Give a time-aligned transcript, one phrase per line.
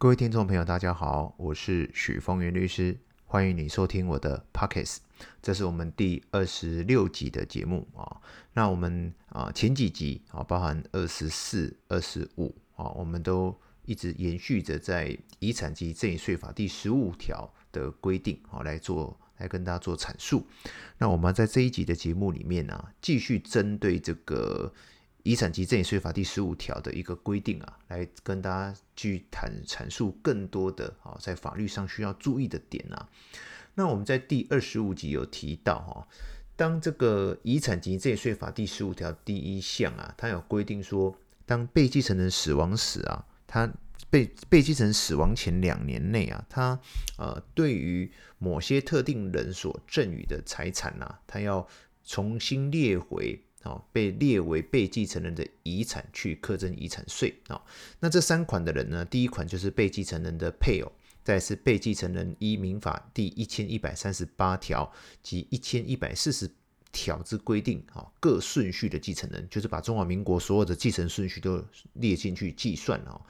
[0.00, 4.98] 各位听众朋友，大家好，我是许峰源律师，欢迎你收听我的 Pockets，
[5.42, 8.20] 这是我们第二十六集的节目啊。
[8.52, 13.52] 那我们啊前几集啊，包含二十四、二十五啊，我们都
[13.86, 20.46] 一直延续着在遗产及赠与税法第十五条的规定啊来做，来跟大家做阐述。
[20.98, 24.72] 那我们在这一集的节目里面呢、啊，继续针对这个。
[25.28, 33.06] 遗产及赠与税法第十五条的一个规定啊，来跟大家去谈阐述更多的啊，在法律上需要注意的点啊。
[33.74, 36.08] 那我们在第二十五集有提到哈，
[36.56, 41.14] 当这个遗产及赠与税法第十五条第一项啊，它有规定说，
[41.44, 43.70] 当被继承人死亡时啊，他
[44.08, 46.80] 被被继承死亡前两年内啊，他
[47.18, 51.68] 呃对于某些特定人所赠与的财产啊，他要
[52.02, 53.38] 重新列回。
[53.92, 57.60] 被列为被继承人的遗产去课征遗产税啊。
[58.00, 59.04] 那这三款的人呢？
[59.04, 60.92] 第一款就是被继承人的配偶，
[61.24, 64.90] 再是被继承人依民法第一千一百三十八条
[65.22, 66.48] 及一千一百四十
[66.92, 71.62] 条之规定啊，各顺序的继承人，就是把中华民国所有的继承顺序都
[71.94, 73.20] 列进去计算啊。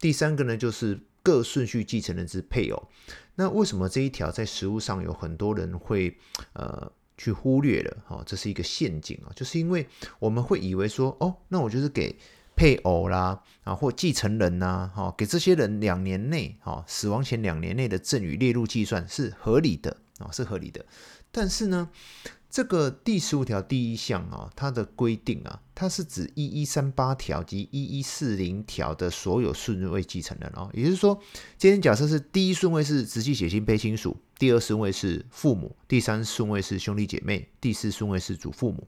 [0.00, 2.88] 第三个呢，就是各顺序继承人之配偶。
[3.34, 6.16] 那为什么这一条在实务上有很多人会
[6.54, 6.90] 呃？
[7.18, 9.86] 去忽略了，哈，这是一个陷阱啊，就是因为
[10.18, 12.16] 我们会以为说，哦，那我就是给
[12.54, 20.84] 配偶啦，啊，或继承人呐，哈，给这些人两年内，哈，死亡前两年内的赠与列入计算是合理的啊，是合理的。
[21.30, 21.90] 但是呢，
[22.48, 31.20] 这个第十五条第一项啊，它的规定啊，它是指一一三八条及一一四零条的所有顺位继承人哦，也就是说，
[31.58, 34.16] 今天假设是第一顺位是直系血亲卑亲属。
[34.38, 38.86] 第二顺位是父母，第三顺位是兄弟姐妹，第四顺位是祖父母。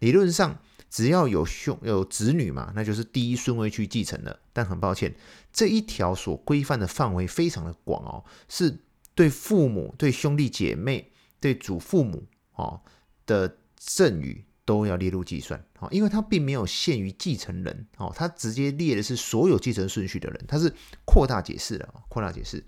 [0.00, 0.58] 理论上，
[0.90, 4.40] 只要有兄有子女嘛，那就是第一顺位去继承的。
[4.52, 5.14] 但很抱歉，
[5.52, 8.80] 这一条所规范的范围非常的广哦，是
[9.14, 12.80] 对父母、对兄弟姐妹、对祖父母哦
[13.24, 14.44] 的赠与。
[14.68, 20.70] 都要列入计算，因为它并没有限于继承人，哦，它直接列的是所有继承顺序的人，它是
[21.06, 22.62] 扩大解释的，扩大解释，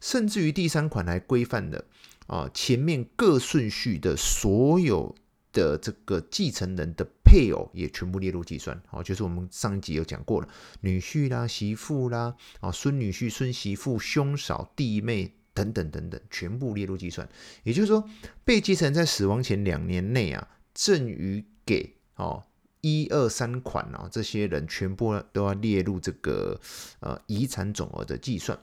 [0.00, 1.84] 甚至于第三款来规范的，
[2.28, 5.12] 啊，前面各顺序的所有
[5.52, 10.48] 的这个继承人的配偶也全部列入计算，哦，就是我们上一集有讲过了，
[10.82, 17.28] 女婿啦、媳妇啦、啊孙女婿、孙媳妇、兄嫂、弟妹等等等等，全部列入计算。
[17.64, 18.08] 也就是说，
[18.44, 20.46] 被继承人在死亡前两年内啊。
[20.80, 22.42] 赠与给哦
[22.80, 26.58] 一二三款啊，这些人全部都要列入这个
[27.00, 28.58] 呃遗产总额的计算。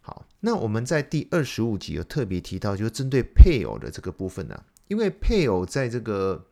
[0.00, 6.46] 好，那我们在第二十五集有特别提到，就是针对配偶的这个部分呢、啊，因为配偶在这个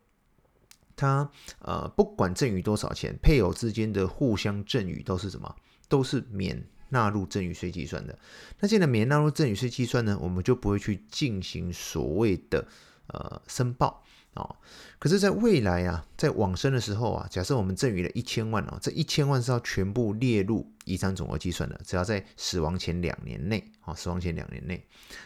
[0.97, 5.55] 他呃不管赠与多少钱，配偶之间的互相赠与都是什么？
[5.87, 8.19] 都是免纳入赠与税计算的。
[8.59, 12.67] 那现在免纳入赠与税计算呢，我们就不会去进行所谓的
[13.07, 14.03] 呃申报。
[14.37, 14.55] 哦，
[14.99, 24.85] 可是，在未来啊，在往生的时候啊，假设我们赠与了一千万哦，这一千万是要全部列入遗产总额计算的，只要在死亡前两年内啊，死亡前两年内，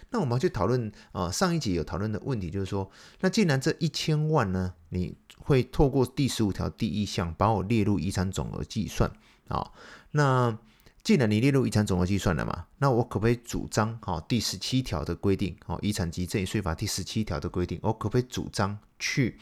[0.09, 2.89] 那我们要去讨论啊，上一集有讨论的问题就是说，
[3.19, 9.11] 那既然这一千万呢，你会透过第十五条第一项把我列入遗产总额计算
[9.47, 9.71] 啊，
[10.11, 10.57] 那。
[11.03, 19.39] 既然你列入遗产总额计算了嘛，那我可不可以主张哈第十七条的规定，哈遗产及赠与税法第十七条的规定，我可不可以主张去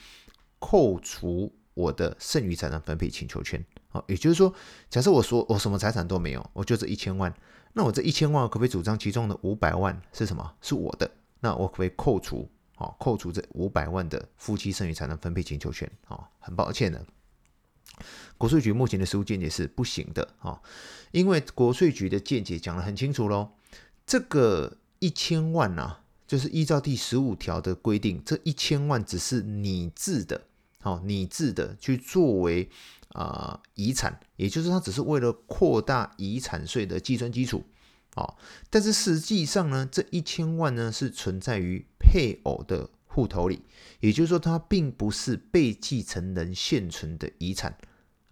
[0.57, 3.63] 扣除我的剩余财产分配请求权？
[3.89, 4.53] 好，也就是说，
[4.89, 7.33] 假设我说我什么财产都没有，我就这一千万，
[7.73, 10.53] 那我这一千万可不可以主张其中的五百万是什么？
[10.61, 11.09] 是我的？
[11.41, 12.49] 那我可不可以扣除？
[12.75, 15.91] 好，扣除这五百万的夫妻剩余财产分配请求权？
[16.05, 17.05] 好，很抱歉的。
[18.37, 20.61] 国税局目前的实务见解是不行的啊，
[21.11, 23.49] 因为国税局的见解讲得很清楚喽，
[24.05, 30.41] 这个一千万呐，就是依照第十五条的规定，这一千万只是拟制的，
[30.81, 32.69] 好拟制的去作为
[33.09, 37.63] 啊遗产，也就是它只是为了扩大遗产税的计算基础，
[38.15, 38.35] 啊，
[38.69, 43.63] 但是实际上呢，这一千万呢是存在于配偶的户头里，
[43.99, 47.75] 也就是说，它并不是被继承人现存的遗产。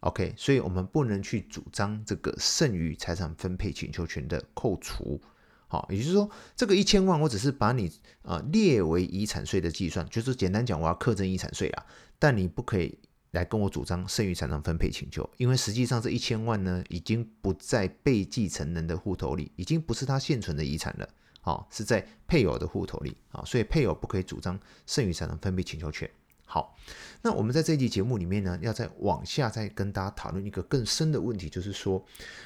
[0.08, 5.20] OK，所以我们不能去主张这个剩余财产分配请求权的扣除。
[5.68, 11.86] 好，也就是说，这个一千万我只是把你啊、列为遗产税的计算，就是简单讲，我要课征遗产税啦。
[12.18, 12.98] 但你不可以
[13.32, 21.10] 来跟我主张剩余财产分配请求，因为实际上这一千万呢，已经不在被继承人的户头里，已经不是他现存的遗产了。
[21.42, 26.10] 好，是在配偶的户头里啊，所以配偶不可以主张剩余财产分配请求权。
[26.50, 26.78] 好，
[27.22, 32.06] 那我们在这一集节目里面呢，要再往下再跟大家讨论一个更深的问题，就是说，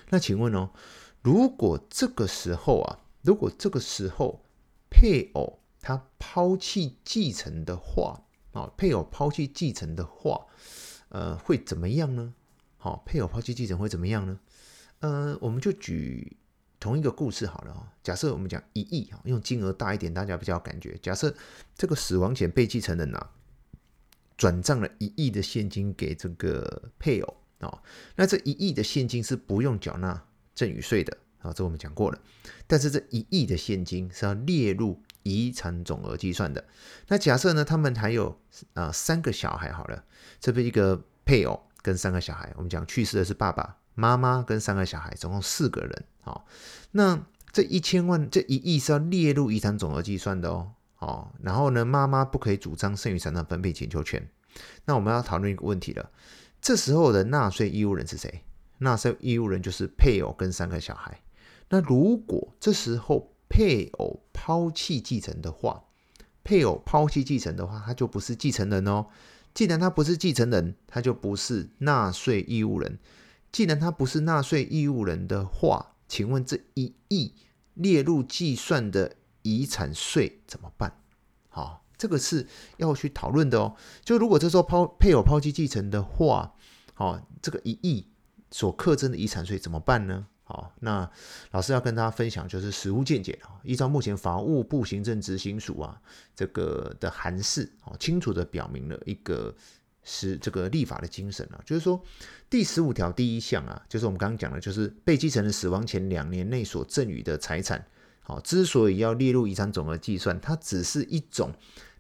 [0.10, 0.72] 那请问哦，
[1.22, 4.44] 如果这个时候啊，如果这个时候
[4.90, 10.48] 配偶他抛弃继承的话，啊，配偶抛弃继承的话，
[11.10, 12.34] 呃，会怎么样呢？
[12.78, 14.40] 好，配偶抛弃继承会怎么样呢？
[15.02, 16.38] 呃，我们就举
[16.80, 17.94] 同一个故事好了啊。
[18.02, 20.98] 假设我们讲一亿，用金额大一点，大家比较有感觉。
[21.04, 21.32] 假设
[21.76, 23.30] 这个死亡前被继承人呐，
[24.42, 27.80] 转账了一亿的现金给这个配偶啊，
[28.16, 30.20] 那这一亿的现金是不用缴纳
[30.56, 32.20] 赠与税的啊，这我们讲过了。
[32.66, 36.66] 但是这一亿的现金是要列入遗产总额计算的。
[37.08, 38.42] 那假设呢，他们还有
[38.74, 40.04] 啊三个小孩好了，
[40.40, 41.62] 这边一个配偶。
[41.84, 46.06] 跟三个小孩，我们讲去世的是爸爸妈妈跟三个小孩，总共四个人。
[46.22, 46.46] 好，
[46.92, 50.74] 那这一千万这一亿是要列入遗产总额计算的哦。
[51.02, 54.30] 哦，然后呢，妈妈不可以主张剩余财产分配请求权。
[54.86, 56.12] 那我们要讨论一个问题了，
[56.62, 58.44] 这时候的纳税义务人是谁？
[58.78, 61.22] 纳税义务人就是配偶跟三个小孩。
[61.70, 65.86] 那如果这时候配偶抛弃继承的话，
[66.44, 69.08] 配偶抛弃继承的话，他就不是继承人哦。
[69.54, 73.00] 既然他不是继承人，他就不是纳税义务人。
[73.52, 77.34] 既然他不是纳税义务人的话，请问这一亿
[77.74, 80.96] 列入计算的遗产税怎么办？
[81.50, 82.48] 好，这个是
[82.78, 83.76] 要去讨论的哦。
[84.04, 86.54] 就如果这时候抛配偶抛弃继承的话，
[86.94, 88.08] 好，这个一亿
[88.52, 90.28] 所课征的遗产税怎么办呢？
[90.44, 91.10] 好，那
[91.52, 93.56] 老师要跟大家分享就是实务见解啊。
[93.64, 96.02] 依照目前法务部行政执行署啊
[96.36, 99.56] 这个的函释，哦，清楚的表明了一个
[100.04, 102.02] 是这个立法的精神啊，就是说
[102.50, 107.88] 第十五条第一项啊，就是我们刚刚讲的，就是被继承人死亡前两年内所赠与的财产，
[108.32, 111.52] 好，之所以要列入遗产总额计算，它只是一种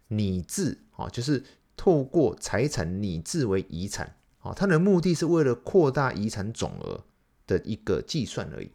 [0.08, 1.44] 拟制，啊，就是
[1.76, 7.04] 透过财产拟制为遗产，啊，它的目的是为了扩大遗产总额。
[7.48, 8.72] 的一个计算而已，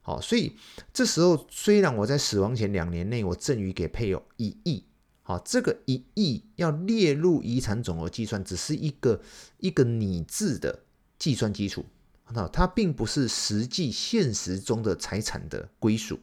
[0.00, 0.56] 好，所以
[0.94, 4.82] 这时候虽然我在死亡前两年内我赠与给配偶一亿，
[5.22, 9.20] 好，这个一亿要列入遗产总额计算，只是一个
[9.58, 10.84] 一个拟制的
[11.18, 11.84] 计算基础，
[12.32, 16.18] 那它并不是实际现实中的财产的归属，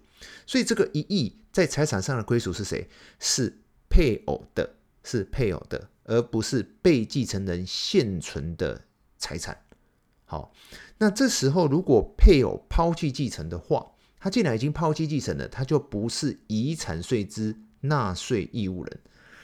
[0.45, 2.87] 所以这个一亿在财产上的归属是谁？
[3.19, 3.57] 是
[3.89, 8.85] 配偶的，是配偶的，而不是被继承人现存的
[9.17, 9.57] 财产。
[10.25, 10.53] 好，
[10.97, 18.99] 那这时候如果配偶抛弃继承的话，他既然已经抛弃继承了，他就不是遗产税之纳税义务人，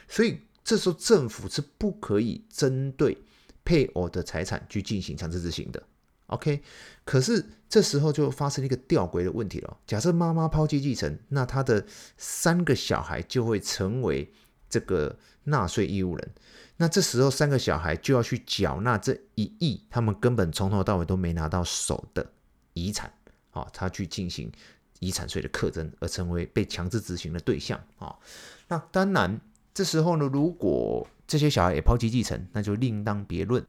[0.08, 3.18] 所以这时候政府是不可以针对
[3.64, 5.82] 配偶的财产去进行强制执行的。
[6.28, 6.62] OK，
[7.04, 9.76] 可是这时候就发生一个吊诡的问题了。
[9.86, 11.84] 假设妈妈抛弃继承，那他的
[12.16, 14.30] 三个小孩就会成为
[14.68, 16.30] 这个纳税义务人。
[16.76, 22.30] 那这时候，三个小孩就要去缴纳这一亿，他们根本从头到尾都没拿到手的
[22.74, 23.12] 遗产，
[23.50, 24.52] 啊，他去进行
[25.00, 28.14] 遗产税的课征，而成为被强制执行的对象，啊，
[28.68, 29.40] 那当然，
[29.72, 33.66] 这时候呢，如果这些小孩也抛弃继承，那就另当别论。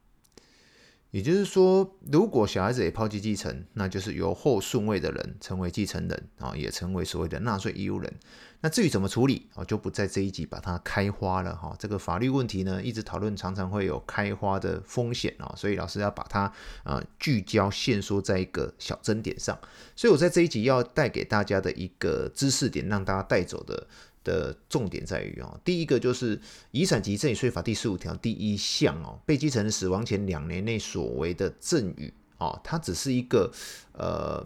[1.12, 8.14] 也就是说，如果小孩子也抛弃继承，那就是由后顺位的人成为继承人啊，也成为所谓的纳税义务人。
[8.62, 11.74] 那至于怎么处理啊，就不在这一集把它开花了哈。
[11.80, 16.52] 这个法律问题呢，一直讨论，常常会有开花的风险啊，所以老师要把它
[16.84, 19.58] 啊聚焦限缩在一个小争点上。
[19.96, 23.88] 所以我在这一集要带给大家的一个知识点，让大家带走的。
[24.24, 26.38] 的重点在于哦，第一个就是
[26.72, 33.52] 《遗产及赠与税法》第十五条第一项哦，被继承人死亡前两年内所为的赠与哦，它只是一个
[33.94, 34.46] 呃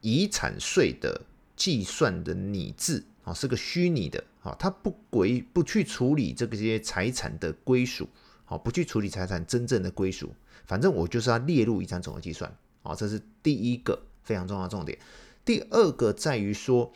[0.00, 1.22] 遗产税的
[1.56, 8.08] 计算的拟制啊，是个虚拟的啊，它不归不去处理这些财产的归属，
[8.44, 10.34] 好，不去处理财产真正的归属，
[10.66, 14.98] 反正我就是要列入遗产总额计算，好，这是第一个非常重要的重点。
[15.44, 16.92] 第二个在于说。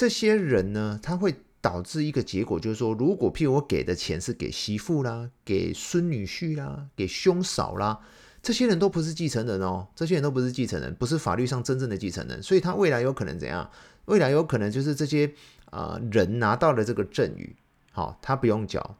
[0.00, 8.00] 这些人呢，他会导致一个结果，就是说，如果譬如我给的钱是给媳妇啦、给孙女婿啦、给兄嫂啦，
[8.42, 13.70] 这些人都不是继承人哦，这些人都不是继承人，不是法律上真正的继承人，所以他未来有可能怎样？
[14.06, 15.30] 未来有可能就是这些
[15.66, 17.54] 啊、人拿到了这个赠与，
[17.92, 18.96] 好，他不用缴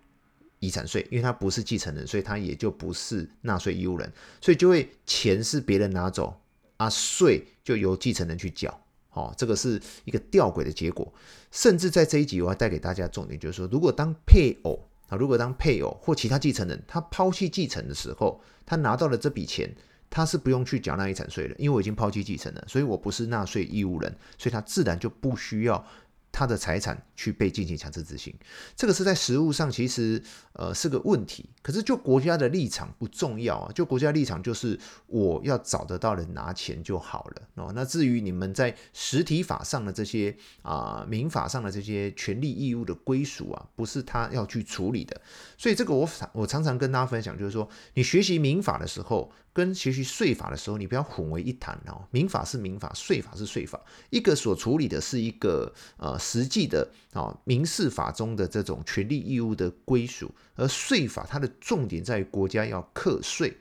[0.58, 6.38] 遗产税，因为他不是继承人，所以他也就不是纳税义务人，所以就会钱是别人拿走
[6.76, 8.78] 啊，税就由继承人去缴。
[9.10, 11.12] 好，这个是一个吊诡的结果。
[11.50, 19.74] 甚至在这一集，我要带给大家重点，就是说，如果当配偶啊，如果当配偶或其他继承人，他抛弃继承的时候，他拿到了这笔钱，
[20.08, 25.84] 他是不用去缴纳遗产税的，因为我已经抛弃继承了，所以我不是纳税义务人，所以他自然就不需要
[26.32, 28.34] 他的财产去被进行强制执行，
[28.76, 30.22] 这个是在实务上其实
[30.52, 31.50] 呃是个问题。
[31.62, 37.72] 可是就国家的立场不重要啊，就国家立场就是我要找得到人拿钱就好了哦。
[37.74, 45.20] 那至于你们在实体法上的这些啊、民法上的这些权利义务的归属啊，不是他要去处理的。
[45.58, 49.30] 所以这个我我常常跟大家分享，就是说你学习民法的时候。
[49.52, 52.04] 跟学习税法的时候，你不要混为一谈哦。
[52.10, 53.80] 民法是民法，税法是税法，
[54.10, 63.56] 一个所处理的是一个呃实际的啊民事法中的这种权利义务的归属，而税法它的重点在于国家要课税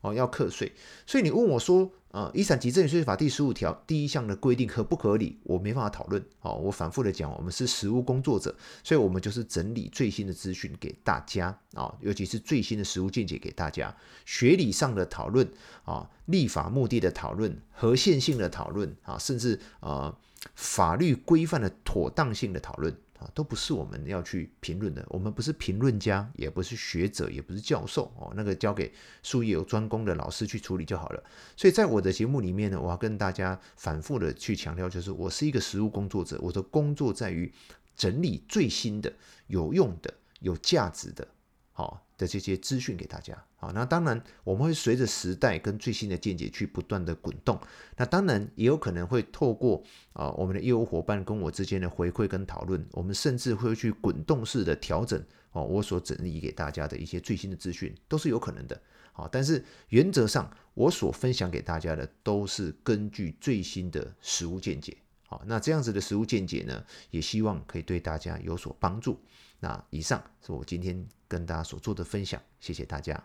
[0.00, 0.72] 哦，要课税。
[1.06, 1.90] 所以你问我说。
[2.12, 5.38] 呃，遗产及赠与税法第十五条第一项的规定合不合理？
[5.44, 6.20] 我没办法讨论。
[6.40, 8.52] 哦，我反复的讲，我们是实务工作者，
[8.82, 13.96] 所以我们就是整理最新的资讯给大家啊，尤其是最新的实务见解给大家。
[14.26, 15.48] 学理上的讨论
[15.84, 20.12] 啊，立法目的的讨论，合宪性的讨论啊，甚至呃
[20.56, 22.92] 法律规范的妥当性的讨论。
[23.20, 25.04] 啊，都不是我们要去评论的。
[25.10, 28.32] 我们不是评论家，也不是学者，也不是教授哦。
[28.34, 31.22] 那个交给术业有专攻的老师去处理就好了。
[31.56, 37.52] 所以在我的节目里面呢，我要跟大家反复的去强调，就是我是一个实务工作者，我的工作在于
[37.94, 39.12] 整理最新的、
[39.48, 41.28] 有用的、有价值的，
[41.80, 42.06] 好。
[42.20, 47.58] 的这些资讯给大家好，那当然我们会随着时代跟最新的见解去不断的滚动，
[47.96, 49.82] 那当然也有可能会透过
[50.12, 55.18] 啊我们的业务伙伴跟我之间的回馈跟讨论，我们甚至会去滚动式的调整
[55.52, 58.78] 哦，我所整理给大家的一些最新的资讯都是有可能的，
[59.14, 64.94] 好，但是原则上我所分享给大家的都是根据最新的实务见解，
[65.26, 69.18] 好，那这样子的实务见解呢，也希望可以对大家有所帮助。
[69.60, 73.22] 那以上是我今天跟大家所做的分享，谢谢大家。